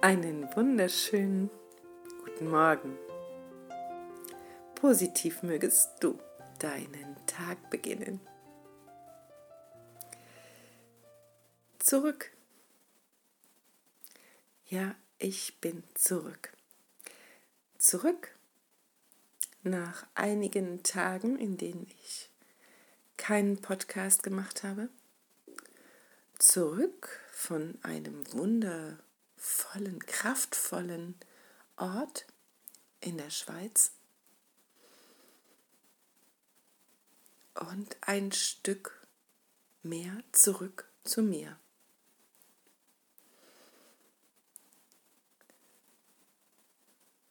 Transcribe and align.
Einen 0.00 0.44
wunderschönen 0.54 1.50
guten 2.24 2.50
Morgen. 2.50 2.96
Positiv 4.76 5.42
mögest 5.42 5.90
du 5.98 6.20
deinen 6.60 7.16
Tag 7.26 7.68
beginnen. 7.68 8.20
Zurück. 11.80 12.30
Ja, 14.68 14.94
ich 15.18 15.60
bin 15.60 15.82
zurück. 15.94 16.52
Zurück 17.78 18.36
nach 19.64 20.06
einigen 20.14 20.84
Tagen, 20.84 21.36
in 21.36 21.56
denen 21.56 21.88
ich 22.04 22.30
keinen 23.16 23.60
Podcast 23.60 24.22
gemacht 24.22 24.62
habe. 24.62 24.90
Zurück 26.38 27.18
von 27.32 27.76
einem 27.82 28.32
Wunder 28.32 29.00
vollen, 29.38 30.00
kraftvollen 30.00 31.14
Ort 31.76 32.26
in 33.00 33.16
der 33.16 33.30
Schweiz 33.30 33.92
und 37.54 37.96
ein 38.00 38.32
Stück 38.32 39.06
mehr 39.82 40.22
zurück 40.32 40.88
zu 41.04 41.22
mir. 41.22 41.58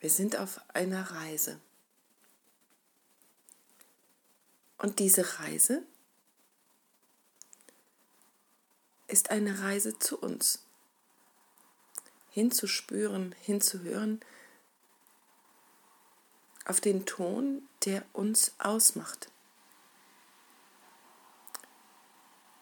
Wir 0.00 0.10
sind 0.10 0.36
auf 0.36 0.60
einer 0.74 1.10
Reise. 1.10 1.60
Und 4.78 4.98
diese 4.98 5.38
Reise 5.38 5.82
ist 9.08 9.30
eine 9.30 9.60
Reise 9.60 9.98
zu 9.98 10.18
uns 10.18 10.64
hinzuspüren, 12.30 13.34
hinzuhören 13.40 14.20
auf 16.64 16.80
den 16.80 17.04
Ton, 17.06 17.68
der 17.84 18.04
uns 18.12 18.52
ausmacht, 18.58 19.30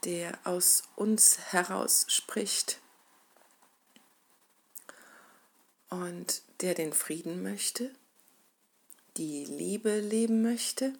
der 0.04 0.38
aus 0.44 0.84
uns 0.96 1.38
heraus 1.52 2.06
spricht. 2.08 2.80
Und 5.90 6.42
der 6.60 6.74
den 6.74 6.92
Frieden 6.92 7.42
möchte, 7.42 7.94
die 9.16 9.44
Liebe 9.44 10.00
leben 10.00 10.42
möchte, 10.42 10.98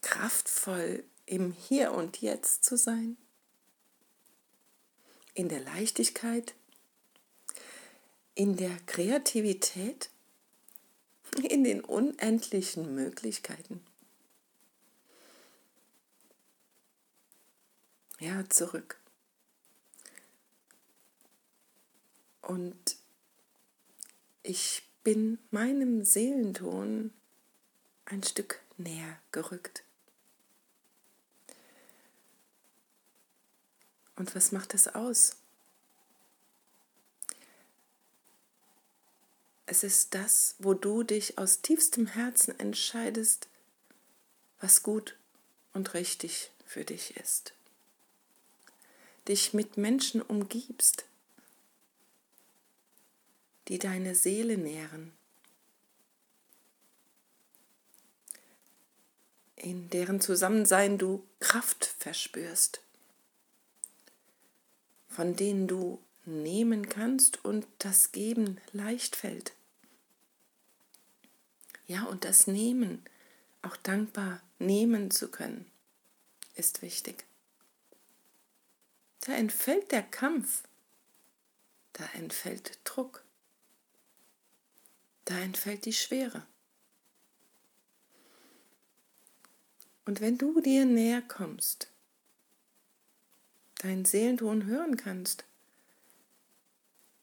kraftvoll 0.00 1.04
im 1.26 1.52
Hier 1.52 1.92
und 1.92 2.20
Jetzt 2.20 2.64
zu 2.64 2.76
sein 2.76 3.18
in 5.36 5.50
der 5.50 5.60
Leichtigkeit, 5.60 6.54
in 8.34 8.56
der 8.56 8.74
Kreativität, 8.86 10.08
in 11.48 11.62
den 11.62 11.82
unendlichen 11.82 12.94
Möglichkeiten. 12.94 13.84
Ja, 18.18 18.48
zurück. 18.48 18.98
Und 22.40 22.96
ich 24.42 24.84
bin 25.04 25.38
meinem 25.50 26.02
Seelenton 26.02 27.12
ein 28.06 28.22
Stück 28.22 28.62
näher 28.78 29.20
gerückt. 29.32 29.84
Und 34.16 34.34
was 34.34 34.50
macht 34.50 34.74
es 34.74 34.88
aus? 34.88 35.36
Es 39.66 39.82
ist 39.82 40.14
das, 40.14 40.54
wo 40.58 40.74
du 40.74 41.02
dich 41.02 41.38
aus 41.38 41.60
tiefstem 41.60 42.06
Herzen 42.06 42.58
entscheidest, 42.58 43.48
was 44.60 44.82
gut 44.82 45.16
und 45.74 45.92
richtig 45.92 46.50
für 46.64 46.84
dich 46.84 47.16
ist. 47.16 47.52
Dich 49.28 49.52
mit 49.52 49.76
Menschen 49.76 50.22
umgibst, 50.22 51.04
die 53.68 53.78
deine 53.78 54.14
Seele 54.14 54.56
nähren, 54.56 55.12
in 59.56 59.90
deren 59.90 60.20
Zusammensein 60.20 60.96
du 60.96 61.26
Kraft 61.40 61.84
verspürst 61.98 62.80
von 65.16 65.34
denen 65.34 65.66
du 65.66 65.98
nehmen 66.26 66.90
kannst 66.90 67.42
und 67.42 67.66
das 67.78 68.12
Geben 68.12 68.60
leicht 68.72 69.16
fällt. 69.16 69.54
Ja, 71.86 72.04
und 72.04 72.26
das 72.26 72.46
Nehmen, 72.46 73.02
auch 73.62 73.78
dankbar 73.78 74.42
nehmen 74.58 75.10
zu 75.10 75.30
können, 75.30 75.70
ist 76.54 76.82
wichtig. 76.82 77.24
Da 79.20 79.32
entfällt 79.32 79.90
der 79.90 80.02
Kampf, 80.02 80.64
da 81.94 82.04
entfällt 82.12 82.78
Druck, 82.84 83.24
da 85.24 85.38
entfällt 85.38 85.86
die 85.86 85.94
Schwere. 85.94 86.46
Und 90.04 90.20
wenn 90.20 90.36
du 90.36 90.60
dir 90.60 90.84
näher 90.84 91.22
kommst, 91.22 91.90
deinen 93.86 94.04
Seelenton 94.04 94.66
hören 94.66 94.96
kannst, 94.96 95.44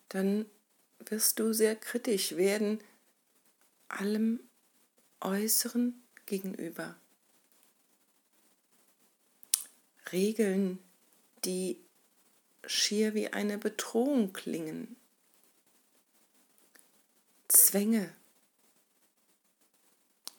dann 0.07 0.46
wirst 1.00 1.40
du 1.40 1.51
sehr 1.51 1.75
kritisch 1.75 2.38
werden 2.38 2.79
allem 3.90 4.40
Äußeren 5.19 6.02
gegenüber. 6.25 6.96
Regeln, 10.12 10.79
die 11.44 11.78
schier 12.66 13.13
wie 13.13 13.28
eine 13.28 13.57
Bedrohung 13.57 14.31
klingen. 14.31 14.96
Zwänge, 17.50 18.16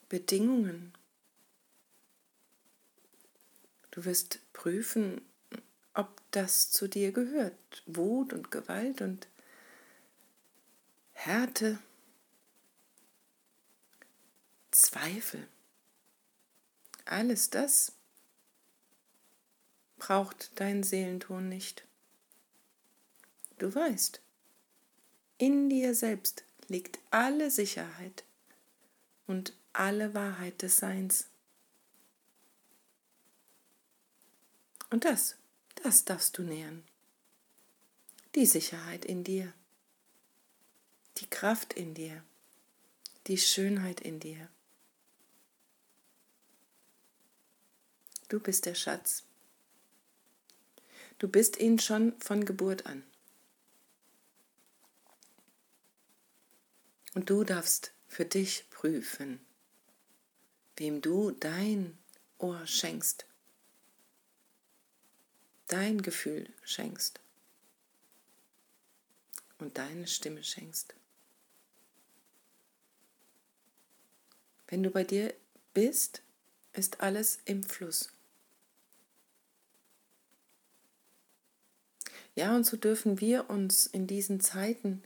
Bedingungen. 0.09 0.91
Du 3.91 4.05
wirst 4.05 4.39
prüfen, 4.53 5.21
ob 5.95 6.21
das 6.31 6.69
zu 6.71 6.87
dir 6.87 7.11
gehört. 7.11 7.83
Wut 7.85 8.33
und 8.33 8.51
Gewalt 8.51 9.01
und 9.01 9.27
Härte, 11.13 11.79
Zweifel. 14.71 15.47
Alles 17.05 17.49
das 17.49 17.93
braucht 19.97 20.51
dein 20.59 20.83
Seelenton 20.83 21.47
nicht. 21.47 21.85
Du 23.57 23.73
weißt, 23.73 24.21
in 25.37 25.69
dir 25.69 25.95
selbst 25.95 26.43
liegt 26.67 26.99
alle 27.11 27.49
Sicherheit 27.49 28.25
und 29.27 29.53
alle 29.71 30.13
Wahrheit 30.13 30.61
des 30.61 30.77
Seins. 30.77 31.27
Und 34.89 35.05
das 35.05 35.37
das 35.85 36.03
darfst 36.03 36.39
du 36.39 36.41
nähern. 36.41 36.83
Die 38.33 38.47
Sicherheit 38.47 39.05
in 39.05 39.23
dir, 39.23 39.53
die 41.17 41.29
Kraft 41.29 41.73
in 41.73 41.93
dir, 41.93 42.23
die 43.27 43.37
Schönheit 43.37 44.01
in 44.01 44.19
dir. 44.19 44.49
Du 48.29 48.39
bist 48.39 48.65
der 48.65 48.73
Schatz. 48.73 49.25
Du 51.19 51.27
bist 51.27 51.59
ihn 51.59 51.77
schon 51.77 52.19
von 52.19 52.45
Geburt 52.45 52.87
an. 52.87 53.03
Und 57.13 57.29
du 57.29 57.43
darfst 57.43 57.93
für 58.07 58.25
dich 58.25 58.67
prüfen, 58.71 59.39
wem 60.77 61.01
du 61.01 61.29
dein 61.29 61.95
Ohr 62.39 62.65
schenkst 62.65 63.27
dein 65.67 66.01
Gefühl 66.01 66.49
schenkst 66.63 67.19
und 69.57 69.77
deine 69.77 70.07
Stimme 70.07 70.43
schenkst. 70.43 70.95
Wenn 74.67 74.83
du 74.83 74.89
bei 74.89 75.03
dir 75.03 75.33
bist, 75.73 76.21
ist 76.73 77.01
alles 77.01 77.39
im 77.45 77.63
Fluss. 77.63 78.11
Ja, 82.35 82.53
und 82.55 82.65
so 82.65 82.75
dürfen 82.75 83.21
wir 83.21 83.49
uns 83.49 83.85
in 83.85 84.07
diesen 84.07 84.41
Zeiten 84.41 85.01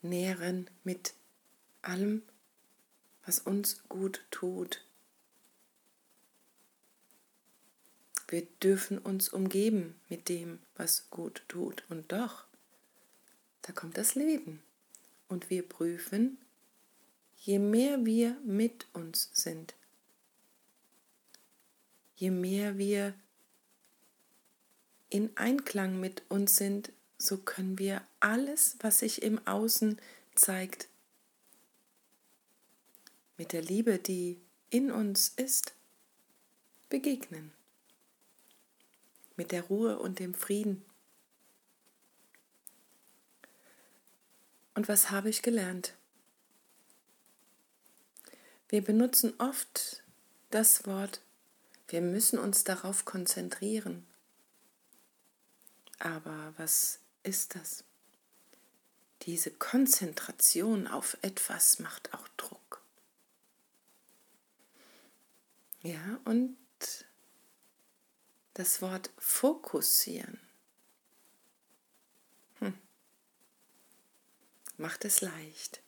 nähren 0.00 0.68
mit 0.82 1.14
allem, 1.80 2.22
was 3.24 3.38
uns 3.38 3.84
gut 3.88 4.24
tut, 4.32 4.84
Wir 8.32 8.46
dürfen 8.62 8.96
uns 8.96 9.28
umgeben 9.28 9.94
mit 10.08 10.30
dem, 10.30 10.58
was 10.74 11.10
gut 11.10 11.42
tut. 11.48 11.84
Und 11.90 12.12
doch, 12.12 12.46
da 13.60 13.74
kommt 13.74 13.98
das 13.98 14.14
Leben. 14.14 14.62
Und 15.28 15.50
wir 15.50 15.68
prüfen, 15.68 16.38
je 17.36 17.58
mehr 17.58 18.06
wir 18.06 18.38
mit 18.42 18.86
uns 18.94 19.28
sind, 19.34 19.74
je 22.16 22.30
mehr 22.30 22.78
wir 22.78 23.12
in 25.10 25.36
Einklang 25.36 26.00
mit 26.00 26.22
uns 26.30 26.56
sind, 26.56 26.90
so 27.18 27.36
können 27.36 27.78
wir 27.78 28.00
alles, 28.18 28.76
was 28.80 29.00
sich 29.00 29.20
im 29.20 29.46
Außen 29.46 30.00
zeigt, 30.34 30.88
mit 33.36 33.52
der 33.52 33.60
Liebe, 33.60 33.98
die 33.98 34.40
in 34.70 34.90
uns 34.90 35.34
ist, 35.36 35.74
begegnen. 36.88 37.52
Mit 39.36 39.52
der 39.52 39.62
Ruhe 39.62 39.98
und 39.98 40.18
dem 40.18 40.34
Frieden. 40.34 40.84
Und 44.74 44.88
was 44.88 45.10
habe 45.10 45.28
ich 45.28 45.42
gelernt? 45.42 45.94
Wir 48.68 48.82
benutzen 48.82 49.34
oft 49.38 50.02
das 50.50 50.86
Wort, 50.86 51.20
wir 51.88 52.00
müssen 52.00 52.38
uns 52.38 52.64
darauf 52.64 53.04
konzentrieren. 53.04 54.06
Aber 55.98 56.54
was 56.56 57.00
ist 57.22 57.54
das? 57.54 57.84
Diese 59.22 59.50
Konzentration 59.50 60.86
auf 60.86 61.16
etwas 61.22 61.78
macht 61.78 62.12
auch 62.14 62.26
Druck. 62.36 62.82
Ja, 65.82 66.18
und 66.24 66.56
das 68.62 68.80
Wort 68.80 69.10
fokussieren 69.18 70.38
hm, 72.60 72.78
macht 74.76 75.04
es 75.04 75.20
leicht. 75.20 75.82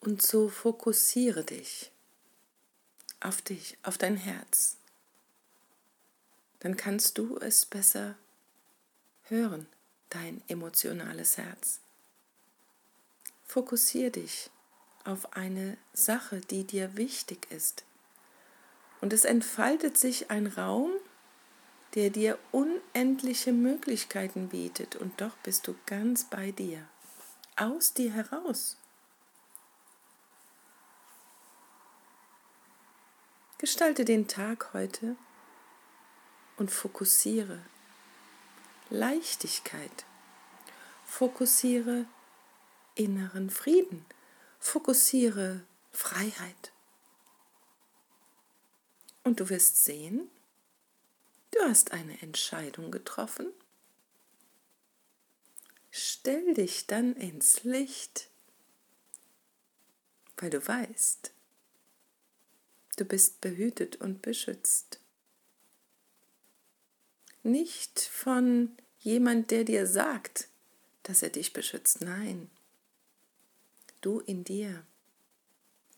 Und 0.00 0.22
so 0.22 0.48
fokussiere 0.48 1.44
dich 1.44 1.92
auf 3.20 3.42
dich, 3.42 3.78
auf 3.84 3.96
dein 3.96 4.16
Herz. 4.16 4.76
Dann 6.58 6.76
kannst 6.76 7.16
du 7.18 7.38
es 7.38 7.64
besser 7.64 8.16
hören, 9.28 9.68
dein 10.08 10.42
emotionales 10.48 11.36
Herz. 11.36 11.78
Fokussiere 13.44 14.10
dich 14.10 14.50
auf 15.04 15.32
eine 15.34 15.78
Sache, 15.92 16.40
die 16.40 16.64
dir 16.64 16.96
wichtig 16.96 17.48
ist. 17.52 17.84
Und 19.00 19.12
es 19.12 19.24
entfaltet 19.24 19.96
sich 19.96 20.30
ein 20.30 20.46
Raum, 20.46 20.92
der 21.94 22.10
dir 22.10 22.38
unendliche 22.52 23.52
Möglichkeiten 23.52 24.48
bietet 24.48 24.96
und 24.96 25.20
doch 25.20 25.36
bist 25.38 25.66
du 25.66 25.74
ganz 25.86 26.24
bei 26.24 26.52
dir, 26.52 26.86
aus 27.56 27.94
dir 27.94 28.12
heraus. 28.12 28.76
Gestalte 33.58 34.04
den 34.04 34.28
Tag 34.28 34.72
heute 34.72 35.16
und 36.56 36.70
fokussiere 36.70 37.60
Leichtigkeit, 38.88 40.06
fokussiere 41.04 42.06
inneren 42.94 43.50
Frieden, 43.50 44.04
fokussiere 44.58 45.62
Freiheit. 45.92 46.72
Und 49.22 49.40
du 49.40 49.48
wirst 49.48 49.84
sehen, 49.84 50.28
du 51.52 51.60
hast 51.62 51.92
eine 51.92 52.20
Entscheidung 52.22 52.90
getroffen. 52.90 53.46
Stell 55.90 56.54
dich 56.54 56.86
dann 56.86 57.14
ins 57.16 57.64
Licht, 57.64 58.28
weil 60.36 60.50
du 60.50 60.66
weißt, 60.66 61.32
Du 63.00 63.06
bist 63.06 63.40
behütet 63.40 63.96
und 63.96 64.20
beschützt. 64.20 65.00
Nicht 67.42 67.98
von 67.98 68.76
jemand, 68.98 69.50
der 69.50 69.64
dir 69.64 69.86
sagt, 69.86 70.48
dass 71.04 71.22
er 71.22 71.30
dich 71.30 71.54
beschützt. 71.54 72.02
Nein, 72.02 72.50
du 74.02 74.20
in 74.20 74.44
dir. 74.44 74.84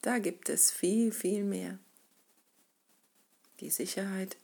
Da 0.03 0.21
gibt 0.21 0.49
es 0.49 0.71
viel, 0.71 1.11
viel 1.11 1.43
mehr. 1.43 1.81
Die 3.62 3.70
Sicherheit, 3.70 4.37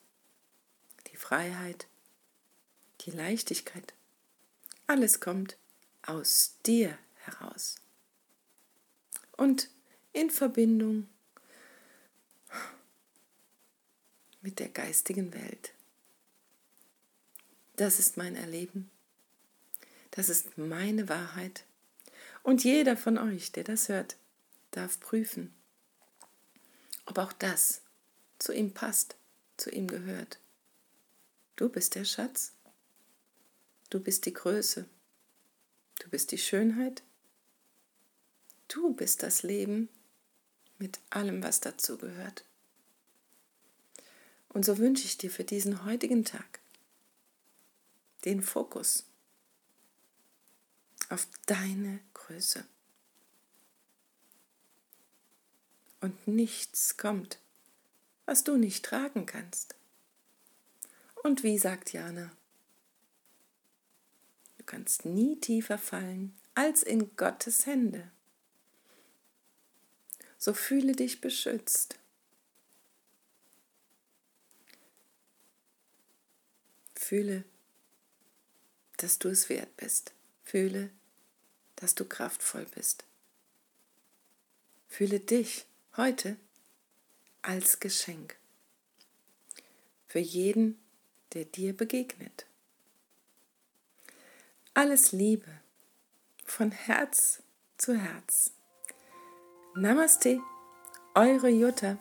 die 1.08 1.16
Freiheit, 1.16 1.88
die 3.00 3.10
Leichtigkeit. 3.10 3.92
Alles 4.86 5.18
kommt 5.18 5.56
aus 6.02 6.54
dir 6.64 6.96
heraus. 7.24 7.80
Und 9.32 9.70
in 10.12 10.30
Verbindung 10.30 11.08
mit 14.40 14.60
der 14.60 14.68
geistigen 14.68 15.34
Welt. 15.34 15.72
Das 17.74 17.98
ist 17.98 18.18
mein 18.18 18.36
Erleben. 18.36 18.88
Das 20.12 20.28
ist 20.28 20.56
meine 20.58 21.08
Wahrheit. 21.08 21.64
Und 22.44 22.62
jeder 22.62 22.96
von 22.96 23.18
euch, 23.18 23.50
der 23.50 23.64
das 23.64 23.88
hört, 23.88 24.16
darf 24.70 25.00
prüfen, 25.00 25.52
ob 27.04 27.18
auch 27.18 27.32
das 27.32 27.82
zu 28.38 28.52
ihm 28.52 28.72
passt, 28.72 29.16
zu 29.56 29.70
ihm 29.70 29.86
gehört. 29.86 30.38
Du 31.56 31.68
bist 31.68 31.94
der 31.94 32.04
Schatz. 32.04 32.52
Du 33.90 34.00
bist 34.00 34.26
die 34.26 34.32
Größe. 34.32 34.86
Du 35.98 36.08
bist 36.08 36.30
die 36.30 36.38
Schönheit. 36.38 37.02
Du 38.68 38.94
bist 38.94 39.22
das 39.22 39.42
Leben 39.42 39.88
mit 40.78 41.00
allem, 41.10 41.42
was 41.42 41.60
dazu 41.60 41.98
gehört. 41.98 42.44
Und 44.48 44.64
so 44.64 44.78
wünsche 44.78 45.04
ich 45.04 45.18
dir 45.18 45.30
für 45.30 45.44
diesen 45.44 45.84
heutigen 45.84 46.24
Tag 46.24 46.60
den 48.24 48.42
Fokus 48.42 49.04
auf 51.08 51.26
deine 51.46 52.00
Größe. 52.14 52.64
Und 56.00 56.28
nichts 56.28 56.96
kommt, 56.96 57.40
was 58.28 58.44
du 58.44 58.58
nicht 58.58 58.84
tragen 58.84 59.24
kannst. 59.24 59.74
Und 61.14 61.42
wie 61.42 61.56
sagt 61.56 61.94
Jana, 61.94 62.30
du 64.58 64.64
kannst 64.64 65.06
nie 65.06 65.40
tiefer 65.40 65.78
fallen 65.78 66.38
als 66.54 66.82
in 66.82 67.16
Gottes 67.16 67.64
Hände. 67.64 68.12
So 70.36 70.52
fühle 70.52 70.92
dich 70.92 71.22
beschützt 71.22 71.98
Fühle, 76.94 77.44
dass 78.98 79.18
du 79.18 79.30
es 79.30 79.48
wert 79.48 79.74
bist. 79.78 80.12
Fühle, 80.44 80.90
dass 81.76 81.94
du 81.94 82.04
kraftvoll 82.04 82.66
bist. 82.74 83.04
Fühle 84.86 85.18
dich 85.18 85.64
heute 85.96 86.36
als 87.48 87.80
Geschenk 87.80 88.36
für 90.06 90.18
jeden, 90.18 90.78
der 91.32 91.46
dir 91.46 91.74
begegnet. 91.74 92.44
Alles 94.74 95.12
Liebe 95.12 95.50
von 96.44 96.70
Herz 96.70 97.42
zu 97.78 97.96
Herz. 97.96 98.52
Namaste, 99.74 100.40
eure 101.14 101.48
Jutta. 101.48 101.96